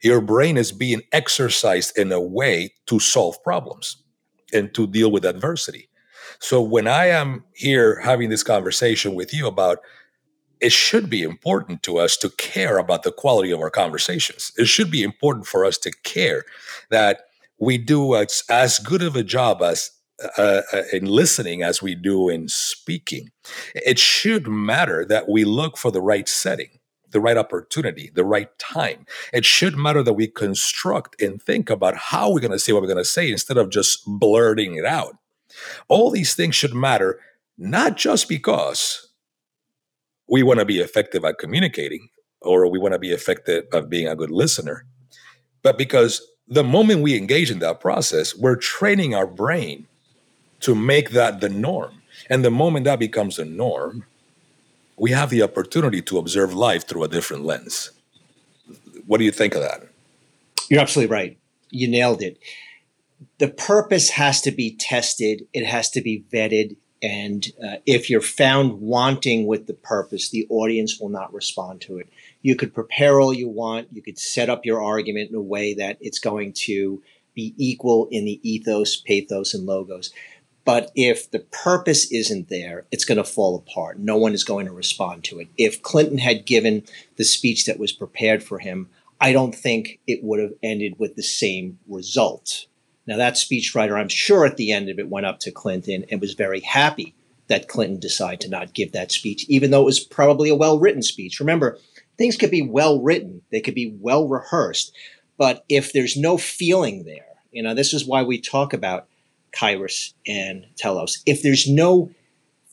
[0.02, 4.02] your brain is being exercised in a way to solve problems
[4.52, 5.88] and to deal with adversity.
[6.40, 9.78] So when I am here having this conversation with you about
[10.60, 14.52] it should be important to us to care about the quality of our conversations.
[14.56, 16.44] It should be important for us to care
[16.90, 17.22] that
[17.58, 19.90] we do as, as good of a job as
[20.38, 23.30] uh, uh, in listening as we do in speaking.
[23.74, 26.78] It should matter that we look for the right setting,
[27.10, 29.06] the right opportunity, the right time.
[29.32, 32.82] It should matter that we construct and think about how we're going to say what
[32.82, 35.16] we're going to say instead of just blurting it out.
[35.88, 37.18] All these things should matter,
[37.58, 39.10] not just because
[40.28, 42.08] we want to be effective at communicating
[42.40, 44.84] or we want to be effective at being a good listener.
[45.62, 49.86] But because the moment we engage in that process, we're training our brain
[50.60, 52.02] to make that the norm.
[52.30, 54.04] And the moment that becomes the norm,
[54.96, 57.90] we have the opportunity to observe life through a different lens.
[59.06, 59.88] What do you think of that?
[60.70, 61.38] You're absolutely right.
[61.70, 62.38] You nailed it.
[63.38, 68.22] The purpose has to be tested, it has to be vetted, and uh, if you're
[68.22, 72.08] found wanting with the purpose, the audience will not respond to it.
[72.40, 73.88] You could prepare all you want.
[73.92, 77.02] You could set up your argument in a way that it's going to
[77.34, 80.14] be equal in the ethos, pathos, and logos.
[80.64, 83.98] But if the purpose isn't there, it's going to fall apart.
[83.98, 85.48] No one is going to respond to it.
[85.58, 86.84] If Clinton had given
[87.16, 88.88] the speech that was prepared for him,
[89.20, 92.64] I don't think it would have ended with the same result.
[93.06, 96.20] Now, that speechwriter, I'm sure at the end of it went up to Clinton and
[96.20, 97.14] was very happy
[97.48, 100.78] that Clinton decided to not give that speech, even though it was probably a well
[100.78, 101.40] written speech.
[101.40, 101.78] Remember,
[102.16, 104.94] things could be well written, they could be well rehearsed,
[105.36, 109.08] but if there's no feeling there, you know, this is why we talk about
[109.52, 111.22] Kairos and Telos.
[111.26, 112.10] If there's no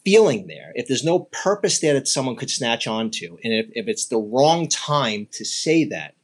[0.04, 3.88] feeling there, if there's no purpose there that someone could snatch onto, and if, if
[3.88, 6.16] it's the wrong time to say that,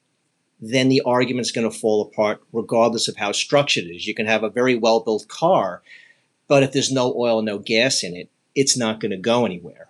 [0.59, 4.07] then the argument's going to fall apart regardless of how structured it is.
[4.07, 5.81] You can have a very well built car,
[6.47, 9.89] but if there's no oil, no gas in it, it's not going to go anywhere.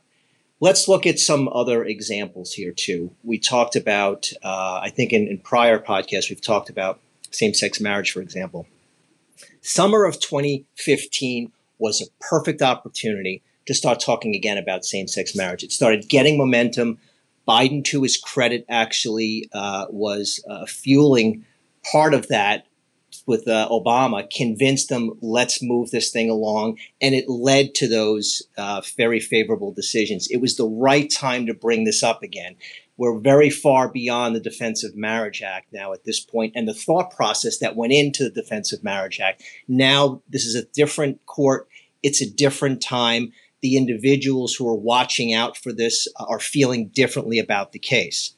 [0.59, 3.11] Let's look at some other examples here too.
[3.23, 6.99] We talked about, uh, I think in, in prior podcasts, we've talked about
[7.29, 8.67] same sex marriage, for example.
[9.61, 15.63] Summer of 2015 was a perfect opportunity to start talking again about same sex marriage.
[15.63, 16.97] It started getting momentum.
[17.47, 21.45] Biden, to his credit, actually uh, was uh, fueling
[21.91, 22.67] part of that
[23.25, 26.77] with uh, Obama, convinced them, let's move this thing along.
[27.01, 30.27] And it led to those uh, very favorable decisions.
[30.29, 32.55] It was the right time to bring this up again.
[32.95, 36.73] We're very far beyond the Defense of Marriage Act now at this point, and the
[36.73, 39.43] thought process that went into the Defense of Marriage Act.
[39.67, 41.67] Now, this is a different court,
[42.01, 47.39] it's a different time the individuals who are watching out for this are feeling differently
[47.39, 48.33] about the case.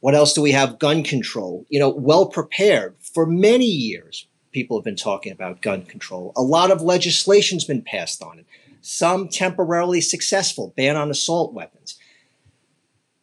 [0.00, 0.78] What else do we have?
[0.78, 1.66] Gun control.
[1.68, 4.26] You know, well prepared for many years.
[4.50, 6.32] People have been talking about gun control.
[6.36, 8.46] A lot of legislation's been passed on it.
[8.80, 11.98] Some temporarily successful, ban on assault weapons.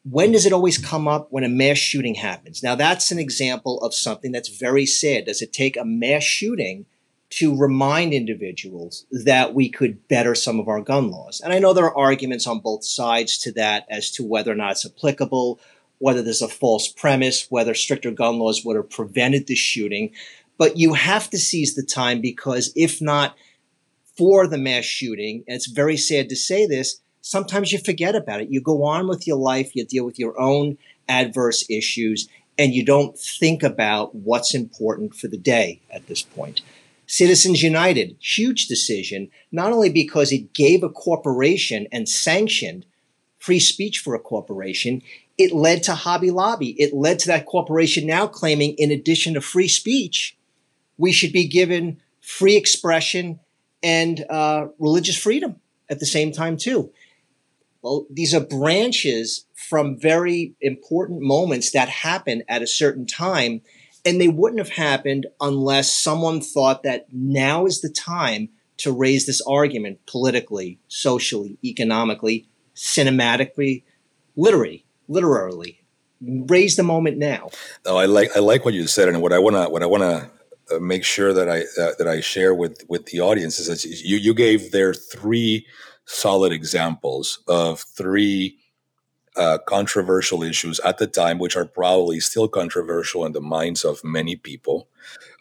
[0.10, 2.64] When does it always come up when a mass shooting happens?
[2.64, 5.26] Now, that's an example of something that's very sad.
[5.26, 6.86] Does it take a mass shooting
[7.30, 11.42] to remind individuals that we could better some of our gun laws.
[11.42, 14.56] And I know there are arguments on both sides to that as to whether or
[14.56, 15.60] not it's applicable,
[16.00, 20.12] whether there's a false premise, whether stricter gun laws would have prevented the shooting.
[20.58, 23.36] But you have to seize the time because if not
[24.18, 28.42] for the mass shooting, and it's very sad to say this, sometimes you forget about
[28.42, 28.50] it.
[28.50, 32.84] You go on with your life, you deal with your own adverse issues, and you
[32.84, 36.62] don't think about what's important for the day at this point.
[37.12, 42.86] Citizens United, huge decision, not only because it gave a corporation and sanctioned
[43.40, 45.02] free speech for a corporation,
[45.36, 46.80] it led to Hobby Lobby.
[46.80, 50.38] It led to that corporation now claiming, in addition to free speech,
[51.00, 53.40] we should be given free expression
[53.82, 55.56] and uh, religious freedom
[55.90, 56.92] at the same time, too.
[57.82, 63.62] Well, these are branches from very important moments that happen at a certain time
[64.10, 69.28] and they wouldn't have happened unless someone thought that now is the time to raise
[69.28, 73.84] this argument politically, socially, economically, cinematically,
[74.36, 75.82] literally, literally.
[76.22, 77.52] Raise the moment now.
[77.86, 80.32] No, I like I like what you said, and what I wanna what I wanna
[80.72, 83.86] uh, make sure that I uh, that I share with with the audience is that
[83.86, 85.66] you you gave there three
[86.06, 88.58] solid examples of three
[89.40, 94.04] uh, controversial issues at the time, which are probably still controversial in the minds of
[94.04, 94.90] many people.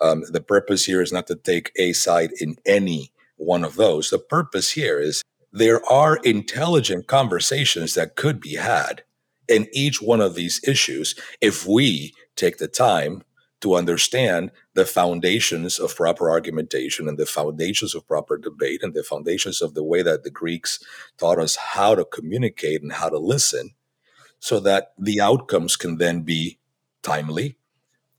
[0.01, 4.11] Um, the purpose here is not to take a side in any one of those.
[4.11, 9.03] The purpose here is there are intelligent conversations that could be had
[9.49, 13.23] in each one of these issues if we take the time
[13.61, 19.03] to understand the foundations of proper argumentation and the foundations of proper debate and the
[19.03, 20.79] foundations of the way that the Greeks
[21.19, 23.73] taught us how to communicate and how to listen
[24.41, 26.59] so that the outcomes can then be
[27.03, 27.57] timely,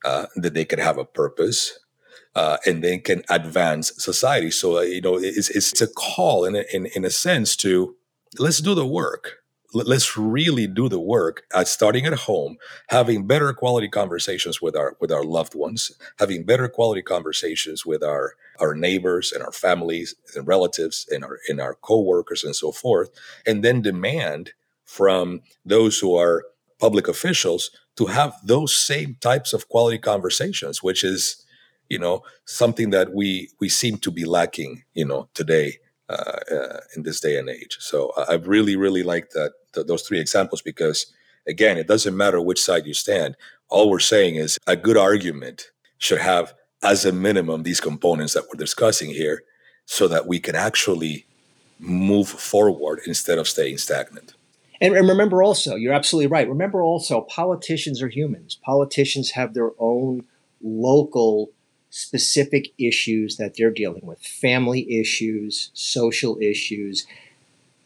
[0.05, 1.79] uh, that they can have a purpose,
[2.35, 4.51] uh, and then can advance society.
[4.51, 7.95] So uh, you know, it's, it's a call in a, in in a sense to
[8.37, 9.37] let's do the work.
[9.71, 14.97] Let's really do the work at starting at home, having better quality conversations with our
[14.99, 20.15] with our loved ones, having better quality conversations with our our neighbors and our families
[20.35, 23.11] and relatives and our and our coworkers and so forth,
[23.45, 24.53] and then demand
[24.89, 26.43] from those who are
[26.79, 31.45] public officials to have those same types of quality conversations which is
[31.89, 36.79] you know something that we we seem to be lacking you know today uh, uh,
[36.95, 37.77] in this day and age.
[37.79, 41.07] So i really really like that th- those three examples because
[41.47, 43.35] again it doesn't matter which side you stand.
[43.69, 48.45] All we're saying is a good argument should have as a minimum these components that
[48.47, 49.43] we're discussing here
[49.85, 51.25] so that we can actually
[51.79, 54.33] move forward instead of staying stagnant
[54.81, 56.47] and, and remember also, you're absolutely right.
[56.47, 58.59] Remember also, politicians are humans.
[58.63, 60.25] Politicians have their own
[60.61, 61.51] local
[61.89, 67.07] specific issues that they're dealing with family issues, social issues.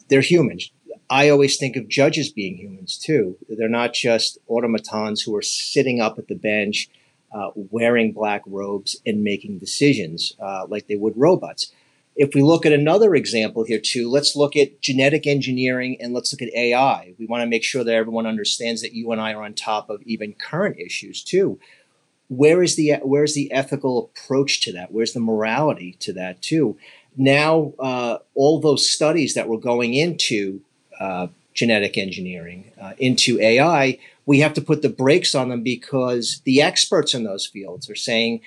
[0.10, 0.72] They're humans.
[1.10, 3.38] I always think of judges being humans too.
[3.50, 6.90] They're not just automatons who are sitting up at the bench,
[7.34, 11.72] uh, wearing black robes and making decisions uh, like they would robots.
[12.16, 16.32] If we look at another example here too, let's look at genetic engineering and let's
[16.32, 17.14] look at AI.
[17.18, 19.90] We want to make sure that everyone understands that you and I are on top
[19.90, 21.60] of even current issues too.
[22.28, 24.92] Where is the where is the ethical approach to that?
[24.92, 26.78] Where's the morality to that too?
[27.18, 30.62] Now, uh, all those studies that were going into
[31.00, 36.42] uh, genetic engineering, uh, into AI, we have to put the brakes on them because
[36.46, 38.42] the experts in those fields are saying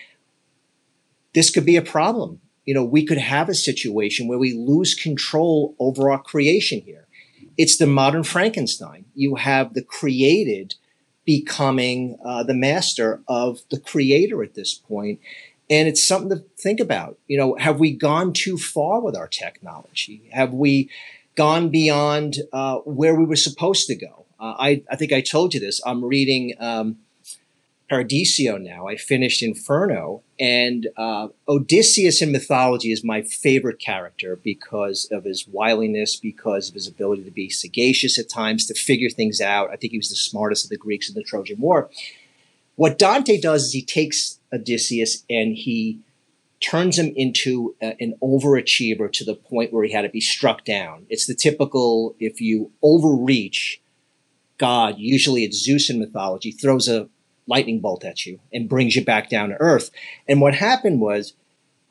[1.34, 4.94] this could be a problem you know, we could have a situation where we lose
[4.94, 7.06] control over our creation here.
[7.56, 9.06] It's the modern Frankenstein.
[9.14, 10.74] You have the created
[11.24, 15.20] becoming uh, the master of the creator at this point.
[15.70, 17.18] And it's something to think about.
[17.26, 20.28] You know, have we gone too far with our technology?
[20.32, 20.90] Have we
[21.34, 24.26] gone beyond uh, where we were supposed to go?
[24.38, 25.80] Uh, I, I think I told you this.
[25.86, 26.98] I'm reading um,
[27.89, 28.89] Paradiso now.
[28.89, 35.47] I finished Inferno, and uh, Odysseus in mythology is my favorite character because of his
[35.47, 39.70] wiliness, because of his ability to be sagacious at times, to figure things out.
[39.70, 41.89] I think he was the smartest of the Greeks in the Trojan War.
[42.74, 46.01] What Dante does is he takes Odysseus and he
[46.61, 50.64] turns him into a, an overachiever to the point where he had to be struck
[50.64, 51.07] down.
[51.09, 53.80] It's the typical if you overreach,
[54.59, 57.09] God, usually it's Zeus in mythology, throws a
[57.47, 59.90] lightning bolt at you and brings you back down to earth.
[60.28, 61.34] And what happened was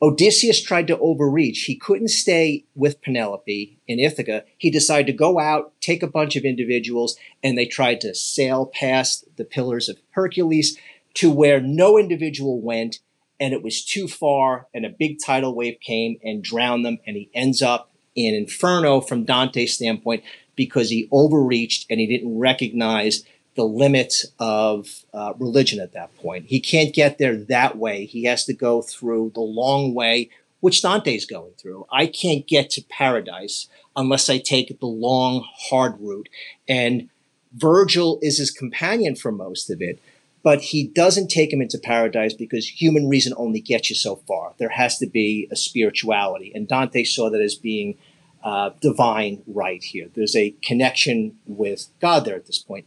[0.02, 1.64] Odysseus tried to overreach.
[1.64, 4.44] He couldn't stay with Penelope in Ithaca.
[4.58, 8.66] He decided to go out, take a bunch of individuals, and they tried to sail
[8.66, 10.78] past the pillars of Hercules
[11.14, 13.00] to where no individual went,
[13.40, 17.16] and it was too far, and a big tidal wave came and drowned them, and
[17.16, 20.24] he ends up in Inferno from Dante's standpoint
[20.56, 23.24] because he overreached and he didn't recognize
[23.56, 26.46] the limits of uh, religion at that point.
[26.46, 28.04] He can't get there that way.
[28.04, 30.30] He has to go through the long way,
[30.60, 31.86] which Dante's going through.
[31.90, 36.28] I can't get to paradise unless I take the long, hard route.
[36.68, 37.08] And
[37.54, 40.00] Virgil is his companion for most of it,
[40.42, 44.52] but he doesn't take him into paradise because human reason only gets you so far.
[44.58, 46.52] There has to be a spirituality.
[46.54, 47.96] And Dante saw that as being
[48.44, 50.08] uh, divine right here.
[50.14, 52.84] There's a connection with God there at this point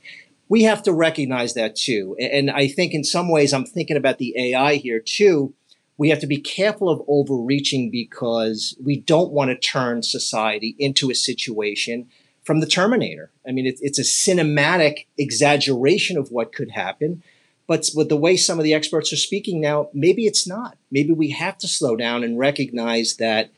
[0.49, 2.17] we have to recognize that too.
[2.19, 5.53] And I think in some ways, I'm thinking about the AI here too.
[5.97, 11.11] We have to be careful of overreaching because we don't want to turn society into
[11.11, 12.09] a situation
[12.43, 13.29] from the Terminator.
[13.47, 17.21] I mean, it's, a cinematic exaggeration of what could happen.
[17.67, 20.77] But with the way some of the experts are speaking now, maybe it's not.
[20.89, 23.51] Maybe we have to slow down and recognize that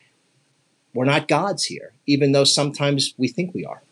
[0.92, 3.82] we're not gods here, even though sometimes we think we are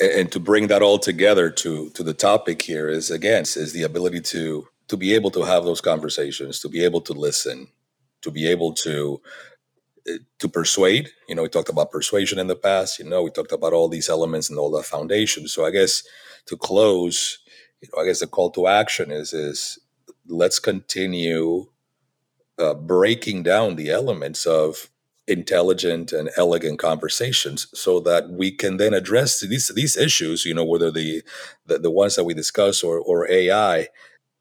[0.00, 3.82] and to bring that all together to to the topic here is again is the
[3.82, 7.68] ability to to be able to have those conversations to be able to listen
[8.22, 9.20] to be able to
[10.08, 11.10] eh, to persuade.
[11.28, 13.88] You know we talked about persuasion in the past you know we talked about all
[13.88, 15.52] these elements and all the foundations.
[15.52, 16.02] So i guess
[16.46, 17.38] to close
[17.80, 19.78] you know i guess the call to action is is
[20.28, 21.66] let's continue
[22.58, 24.90] uh, breaking down the elements of
[25.28, 30.64] intelligent and elegant conversations so that we can then address these these issues you know
[30.64, 31.22] whether the
[31.66, 33.88] the, the ones that we discuss or or ai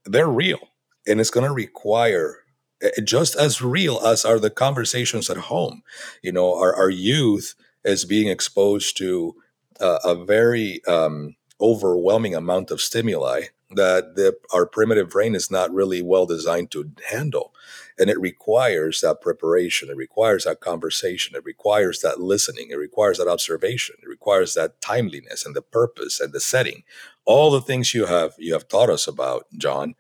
[0.06, 0.70] they're real.
[1.08, 2.38] And it's going to require
[2.82, 5.82] eh, just as real as are the conversations at home.
[6.22, 9.36] You know our, our youth is being exposed to
[9.80, 15.74] uh, a very um, overwhelming amount of stimuli that the, our primitive brain is not
[15.74, 17.54] really well designed to handle
[17.98, 19.90] and it requires that preparation.
[19.90, 21.36] It requires that conversation.
[21.36, 22.68] It requires that listening.
[22.70, 23.96] It requires that observation.
[24.04, 26.84] It requires that timeliness and the purpose and the setting.
[27.26, 29.96] All the things you have you have taught us about, John,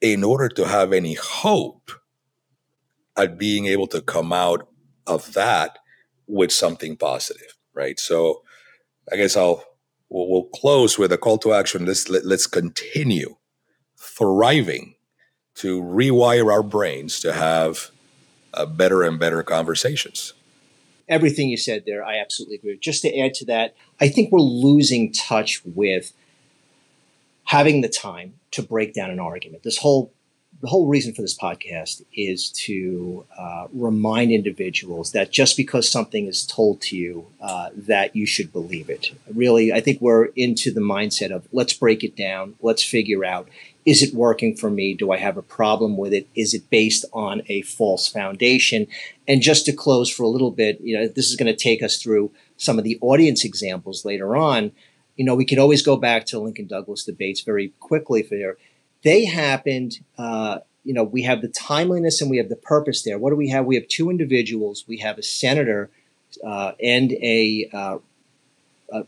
[0.00, 1.90] in order to have any hope
[3.16, 4.68] at being able to come out
[5.06, 5.78] of that
[6.26, 7.98] with something positive, right?
[7.98, 8.42] So
[9.10, 9.64] I guess I'll
[10.10, 11.86] we'll, we'll close with a call to action.
[11.86, 13.36] Let's let, us let us continue
[13.96, 14.94] thriving
[15.58, 17.90] to rewire our brains to have
[18.54, 20.32] uh, better and better conversations.
[21.08, 22.78] Everything you said there, I absolutely agree.
[22.78, 26.12] Just to add to that, I think we're losing touch with
[27.44, 29.62] having the time to break down an argument.
[29.62, 30.12] This whole
[30.60, 36.26] the whole reason for this podcast is to uh, remind individuals that just because something
[36.26, 39.12] is told to you, uh, that you should believe it.
[39.32, 43.48] Really, I think we're into the mindset of let's break it down, let's figure out
[43.88, 44.92] is it working for me?
[44.92, 46.28] Do I have a problem with it?
[46.34, 48.86] Is it based on a false foundation?
[49.26, 51.82] And just to close for a little bit, you know, this is going to take
[51.82, 54.72] us through some of the audience examples later on.
[55.16, 58.58] You know, we could always go back to Lincoln Douglas debates very quickly for there.
[59.04, 63.18] They happened, uh, you know, we have the timeliness and we have the purpose there.
[63.18, 63.64] What do we have?
[63.64, 64.84] We have two individuals.
[64.86, 65.88] We have a senator
[66.44, 67.98] uh, and a, uh,
[68.92, 69.04] a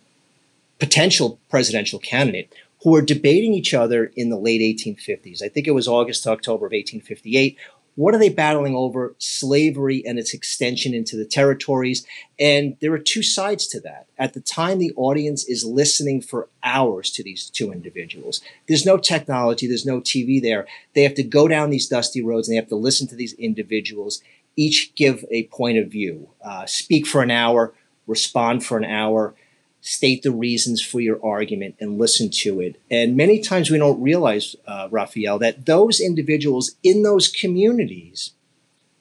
[0.79, 2.51] potential presidential candidate
[2.83, 5.43] who were debating each other in the late 1850s.
[5.43, 7.59] I think it was August to October of 1858.
[7.97, 9.15] What are they battling over?
[9.19, 12.07] Slavery and its extension into the territories.
[12.39, 14.07] And there are two sides to that.
[14.17, 18.41] At the time, the audience is listening for hours to these two individuals.
[18.69, 20.67] There's no technology, there's no TV there.
[20.95, 23.35] They have to go down these dusty roads and they have to listen to these
[23.35, 24.23] individuals,
[24.57, 27.75] each give a point of view, uh, speak for an hour,
[28.07, 29.35] respond for an hour
[29.81, 32.81] state the reasons for your argument and listen to it.
[32.91, 38.33] And many times we don't realize, uh, Raphael, that those individuals in those communities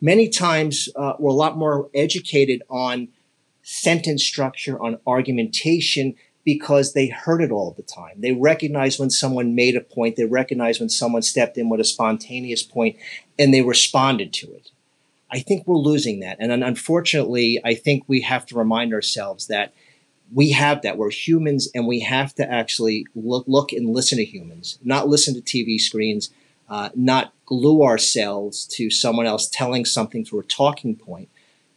[0.01, 3.09] many times uh, were a lot more educated on
[3.61, 6.15] sentence structure, on argumentation,
[6.45, 8.13] because they heard it all the time.
[8.17, 11.83] They recognized when someone made a point, they recognized when someone stepped in with a
[11.83, 12.95] spontaneous point,
[13.37, 14.71] and they responded to it.
[15.31, 16.37] I think we're losing that.
[16.39, 19.73] And unfortunately, I think we have to remind ourselves that
[20.33, 20.97] we have that.
[20.97, 25.33] We're humans, and we have to actually look, look and listen to humans, not listen
[25.35, 26.29] to TV screens,
[26.69, 31.29] uh, not glue ourselves to someone else telling something through a talking point.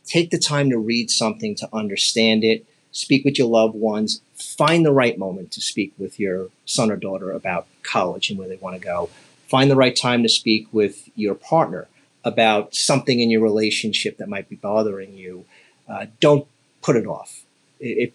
[0.05, 4.85] Take the time to read something, to understand it, speak with your loved ones, find
[4.85, 8.57] the right moment to speak with your son or daughter about college and where they
[8.57, 9.09] want to go.
[9.49, 11.89] Find the right time to speak with your partner
[12.25, 15.45] about something in your relationship that might be bothering you.
[15.89, 16.47] Uh, don't
[16.83, 17.43] put it off.
[17.81, 18.15] It,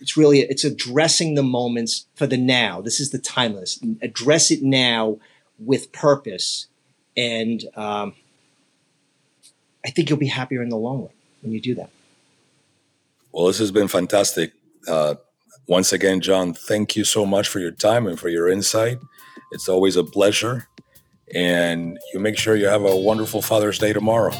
[0.00, 2.80] it's really it's addressing the moments for the now.
[2.80, 3.78] This is the timeless.
[4.02, 5.18] Address it now
[5.58, 6.66] with purpose,
[7.16, 8.14] and um,
[9.84, 11.10] I think you'll be happier in the long run
[11.42, 11.90] when you do that.
[13.32, 14.52] Well, this has been fantastic.
[14.88, 15.16] Uh,
[15.66, 18.98] once again, John, thank you so much for your time and for your insight.
[19.52, 20.66] It's always a pleasure.
[21.32, 24.32] And you make sure you have a wonderful Father's Day tomorrow.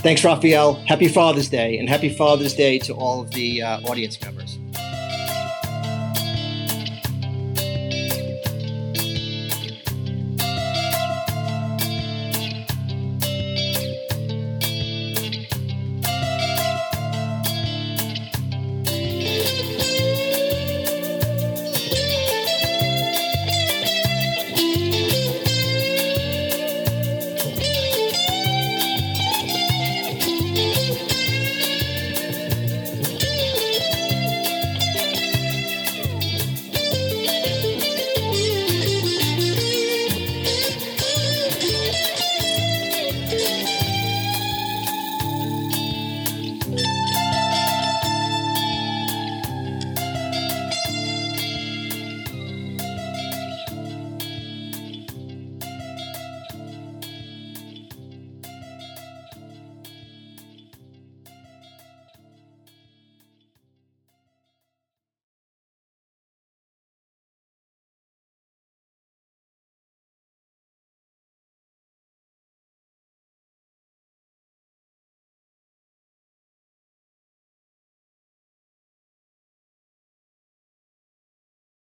[0.00, 0.74] Thanks, Raphael.
[0.86, 4.58] Happy Father's Day, and happy Father's Day to all of the uh, audience members.